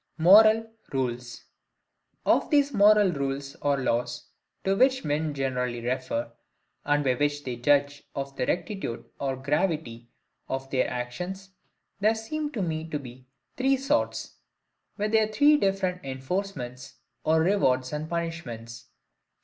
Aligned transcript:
Moral 0.17 0.65
Rules. 0.91 1.43
Of 2.25 2.49
these 2.49 2.73
moral 2.73 3.11
rules 3.11 3.55
or 3.61 3.77
laws, 3.77 4.29
to 4.63 4.75
which 4.75 5.05
men 5.05 5.35
generally 5.35 5.79
refer, 5.79 6.31
and 6.83 7.03
by 7.03 7.13
which 7.13 7.43
they 7.43 7.55
judge 7.57 8.01
of 8.15 8.35
the 8.35 8.47
rectitude 8.47 9.05
or 9.19 9.35
gravity 9.35 10.09
of 10.49 10.67
their 10.71 10.89
actions, 10.89 11.51
there 11.99 12.15
seem 12.15 12.51
to 12.53 12.63
me 12.63 12.89
to 12.89 12.97
be 12.97 13.27
THREE 13.57 13.77
SORTS, 13.77 14.37
with 14.97 15.11
their 15.11 15.27
three 15.27 15.55
different 15.55 16.03
enforcements, 16.03 16.95
or 17.23 17.41
rewards 17.41 17.93
and 17.93 18.09
punishments. 18.09 18.87